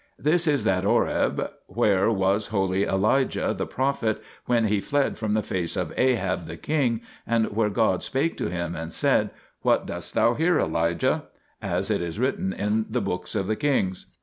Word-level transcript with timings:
This 0.17 0.47
is 0.47 0.63
that 0.63 0.83
Horeb 0.83 1.51
where 1.67 2.09
was 2.09 2.47
holy 2.47 2.85
Elijah 2.85 3.53
the 3.55 3.67
prophet, 3.67 4.19
when 4.47 4.65
he 4.65 4.81
fled 4.81 5.15
from 5.15 5.33
the 5.33 5.43
face 5.43 5.77
of 5.77 5.93
Ahab 5.95 6.45
the 6.45 6.57
king, 6.57 7.01
and 7.27 7.51
where 7.55 7.69
God 7.69 8.01
spake 8.01 8.35
to 8.37 8.49
him 8.49 8.75
and 8.75 8.91
said: 8.91 9.29
What 9.61 9.85
doest 9.85 10.15
thou 10.15 10.33
here> 10.33 10.57
Elijah? 10.59 11.25
2 11.61 11.67
as 11.67 11.91
it 11.91 12.01
is 12.01 12.17
written 12.17 12.51
in 12.51 12.87
the 12.89 12.99
books 13.01 13.35
of 13.35 13.45
the 13.45 13.55
Kings. 13.55 14.07